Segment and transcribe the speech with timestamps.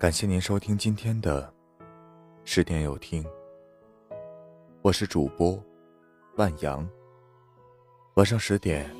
[0.00, 1.52] 感谢您收听今天的
[2.42, 3.22] 十点有听，
[4.80, 5.62] 我是主播
[6.36, 6.88] 万阳。
[8.14, 8.90] 晚上十点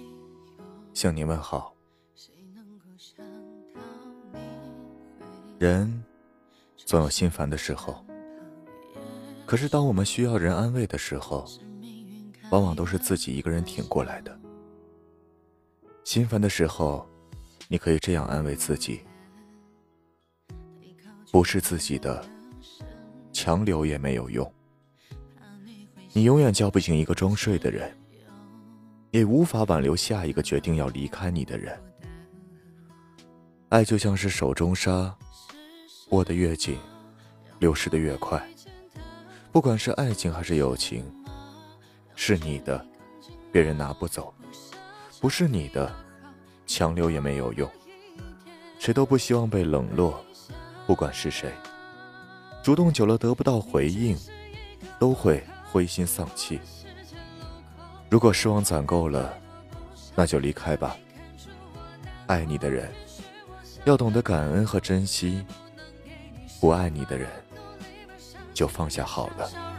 [0.93, 1.75] 向您问好。
[5.59, 6.05] 人
[6.77, 8.05] 总有心烦的时候，
[9.47, 11.47] 可是当我们需要人安慰的时候，
[12.51, 14.39] 往往都是自己一个人挺过来的。
[16.05, 17.09] 心烦的时候，
[17.69, 19.01] 你可以这样安慰自己。
[21.31, 22.25] 不是自己的，
[23.33, 24.53] 强留也没有用。
[26.13, 27.97] 你永远叫不醒一个装睡的人，
[29.13, 31.81] 也无法挽留下一个决定要离开你的人。
[33.69, 35.17] 爱就像是手中沙，
[36.09, 36.77] 握得越紧，
[37.61, 38.45] 流失的越快。
[39.53, 41.05] 不管是爱情还是友情，
[42.17, 42.85] 是你的，
[43.53, 44.35] 别人拿不走；
[45.21, 45.95] 不是你的，
[46.67, 47.71] 强留也没有用。
[48.81, 50.25] 谁都不希望被冷落。
[50.91, 51.53] 不管是谁，
[52.65, 54.19] 主动久了得不到回应，
[54.99, 56.59] 都会灰心丧气。
[58.09, 59.33] 如果失望攒够了，
[60.17, 60.97] 那就离开吧。
[62.27, 62.91] 爱你的人，
[63.85, 65.45] 要懂得感恩和珍惜；
[66.61, 67.31] 不爱你的人，
[68.53, 69.70] 就放下好了。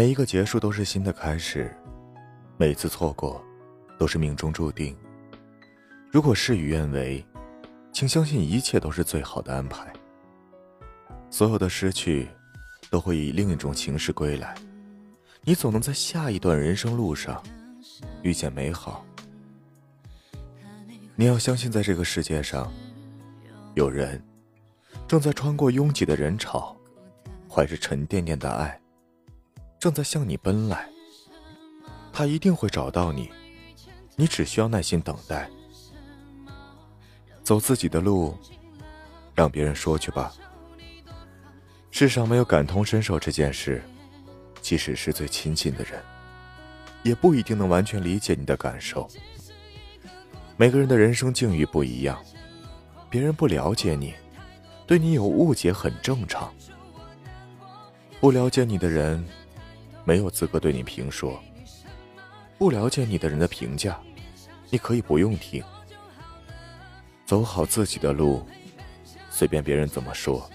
[0.00, 1.70] 每一个结束都是新的开始，
[2.56, 3.44] 每次错过
[3.98, 4.96] 都是命中注定。
[6.10, 7.22] 如果事与愿违，
[7.92, 9.92] 请相信一切都是最好的安排。
[11.28, 12.26] 所有的失去，
[12.88, 14.54] 都会以另一种形式归来，
[15.42, 17.42] 你总能在下一段人生路上
[18.22, 19.04] 遇见美好。
[21.14, 22.72] 你要相信，在这个世界上，
[23.74, 24.24] 有人
[25.06, 26.74] 正在穿过拥挤的人潮，
[27.46, 28.80] 怀着沉甸甸的爱。
[29.80, 30.86] 正在向你奔来，
[32.12, 33.30] 他一定会找到你，
[34.14, 35.48] 你只需要耐心等待，
[37.42, 38.36] 走自己的路，
[39.34, 40.34] 让别人说去吧。
[41.90, 43.82] 世上没有感同身受这件事，
[44.60, 45.98] 即使是最亲近的人，
[47.02, 49.08] 也不一定能完全理解你的感受。
[50.58, 52.22] 每个人的人生境遇不一样，
[53.08, 54.12] 别人不了解你，
[54.86, 56.52] 对你有误解很正常。
[58.20, 59.26] 不了解你的人。
[60.04, 61.40] 没有资格对你评说。
[62.58, 63.98] 不了解你的人的评价，
[64.68, 65.62] 你可以不用听。
[67.24, 68.44] 走好自己的路，
[69.30, 70.48] 随便别人怎么说。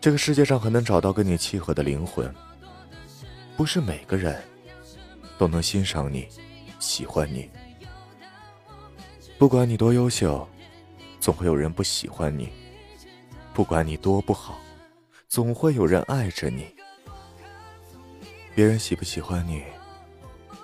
[0.00, 2.34] 这个世界上很难找到跟你契合的灵魂。
[3.56, 4.42] 不是每个人
[5.36, 6.26] 都能欣赏你、
[6.78, 7.50] 喜欢你。
[9.38, 10.48] 不管你多优秀，
[11.20, 12.46] 总会有人不喜欢你；
[13.52, 14.58] 不管你多不好，
[15.28, 16.74] 总会有人爱着你。
[18.54, 19.64] 别人喜不喜欢你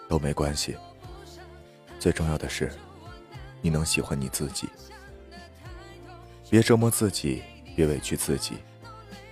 [0.08, 0.76] 都没关系，
[1.98, 2.70] 最重要的是
[3.60, 4.68] 你能喜欢你自己。
[6.50, 7.42] 别折磨自己，
[7.74, 8.58] 别委屈自己，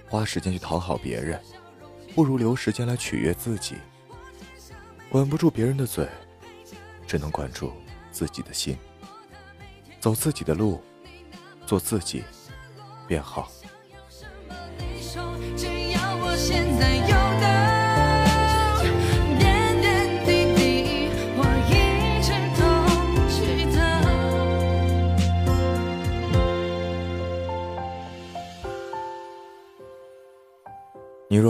[0.08, 1.40] 花时间去讨好别人，
[2.14, 3.76] 不如留时间来取悦自己。
[5.10, 6.08] 管不住别人的嘴，
[7.06, 7.72] 只能管住
[8.10, 8.76] 自己的心。
[10.00, 10.82] 走自己的路，
[11.66, 12.24] 做自己，
[13.06, 13.50] 便好。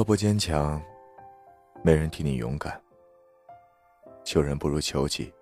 [0.05, 0.81] 不坚强，
[1.83, 2.79] 没人替你勇敢。
[4.23, 5.33] 求人不如求己，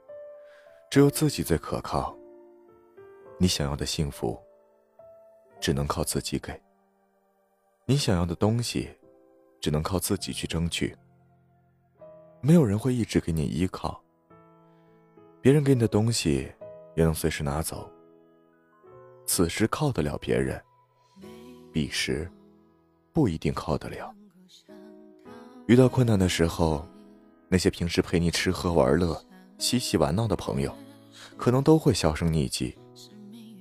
[0.88, 2.16] 只有自己最可靠。
[3.38, 4.40] 你想要的幸福，
[5.60, 6.58] 只能靠自己给。
[7.86, 8.88] 你想要的东西，
[9.60, 10.96] 只能靠自己去争取。
[12.40, 14.00] 没有人会一直给你依靠。
[15.40, 16.52] 别人给你的东西，
[16.94, 17.90] 也能随时拿走。
[19.26, 20.62] 此时靠得了别人，
[21.72, 22.30] 彼时
[23.12, 24.14] 不一定靠得了。
[25.72, 26.86] 遇到困难的时候，
[27.48, 29.18] 那些平时陪你吃喝玩乐、
[29.56, 30.70] 嬉戏玩闹的朋友，
[31.38, 32.76] 可能都会销声匿迹。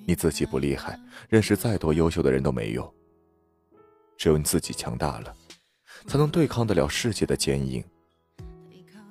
[0.06, 1.00] 你自己不厉害，
[1.30, 2.94] 认识再多优秀的人都没用。
[4.18, 5.34] 只有你自己强大了，
[6.06, 7.82] 才能对抗得了世界的坚硬。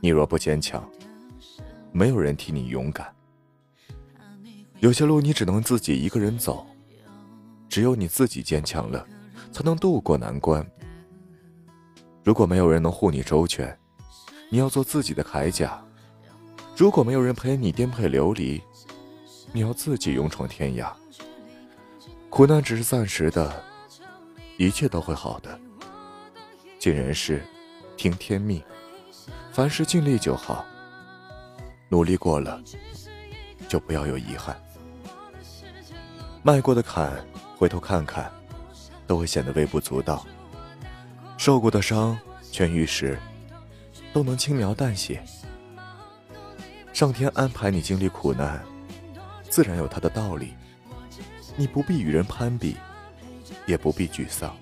[0.02, 0.86] 你若不坚强，
[1.92, 3.10] 没有人替你勇敢。
[4.80, 6.66] 有些路你只能自己一个人走，
[7.66, 9.08] 只有你自己坚强了，
[9.50, 10.70] 才能渡过难关。
[12.22, 13.78] 如果没有人能护你周全，
[14.50, 15.68] 你要做自己的铠甲；
[16.76, 18.60] 如果没有人陪你颠沛流离，
[19.52, 20.92] 你要自己勇闯天涯。
[22.28, 23.64] 苦难只是暂时的，
[24.58, 25.58] 一切都会好的。
[26.78, 27.42] 尽人事，
[27.96, 28.62] 听天命，
[29.50, 30.64] 凡事尽力就好。
[31.88, 32.62] 努力过了，
[33.66, 34.56] 就不要有遗憾。
[36.42, 37.24] 迈过的坎，
[37.58, 38.30] 回头看看，
[39.06, 40.24] 都会显得微不足道。
[41.40, 42.18] 受过的伤，
[42.52, 43.18] 痊愈时，
[44.12, 45.24] 都能轻描淡写。
[46.92, 48.62] 上天安排你经历苦难，
[49.48, 50.52] 自然有他的道理。
[51.56, 52.76] 你不必与人攀比，
[53.64, 54.54] 也不必沮丧，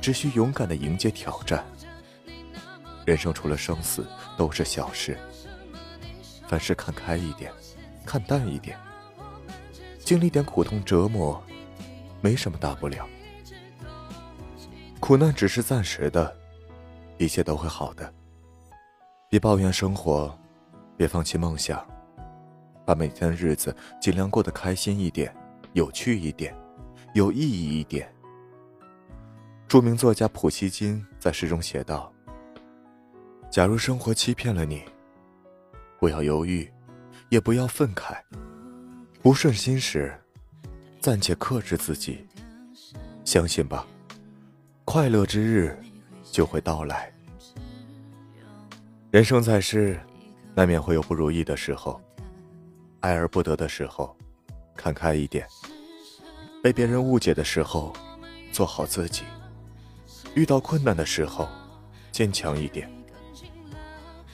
[0.00, 1.62] 只需勇敢的迎接挑战。
[3.04, 4.06] 人生除了生死，
[4.38, 5.18] 都是小事。
[6.48, 7.52] 凡事看开一点，
[8.06, 8.78] 看淡一点，
[9.98, 11.44] 经历点苦痛折磨，
[12.22, 13.06] 没什么大不了。
[15.04, 16.34] 苦难只是暂时的，
[17.18, 18.10] 一切都会好的。
[19.28, 20.34] 别抱怨生活，
[20.96, 21.86] 别放弃梦想，
[22.86, 25.30] 把每天的日子尽量过得开心一点。
[25.74, 26.56] 有趣一点，
[27.12, 28.10] 有意义一点。
[29.68, 32.10] 著名作家普希金在诗中写道
[33.52, 34.82] ：“假如生活欺骗了你，
[36.00, 36.66] 不要犹豫，
[37.28, 38.16] 也不要愤慨。
[39.20, 40.18] 不顺心时，
[40.98, 42.26] 暂且克制自己，
[43.22, 43.86] 相信吧，
[44.84, 45.76] 快乐之日
[46.30, 47.12] 就会到来。
[49.10, 50.00] 人生在世，
[50.54, 52.00] 难免会有不如意的时候，
[53.00, 54.16] 爱而不得的时候。”
[54.76, 55.46] 看开一点，
[56.60, 57.92] 被别人误解的时候，
[58.52, 59.22] 做好自己；
[60.34, 61.48] 遇到困难的时候，
[62.10, 62.86] 坚强一点；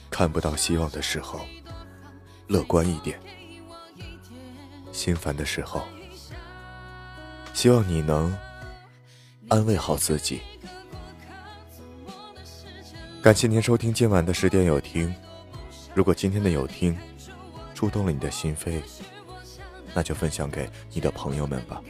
[0.09, 1.39] 看不到希望的时候，
[2.47, 3.15] 乐观一点；
[4.91, 5.83] 心烦的时候，
[7.53, 8.35] 希望你能
[9.51, 10.39] 安慰好自己。
[13.21, 15.13] 感谢您收听今晚的十点有听。
[15.93, 16.97] 如果今天的有听
[17.75, 18.81] 触动了你的心扉。
[19.93, 21.81] 那就分享给你的朋友们吧。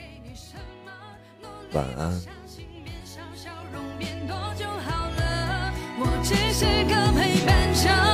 [1.74, 2.22] 晚安。
[6.24, 7.22] 只是一个过
[7.74, 8.11] 客。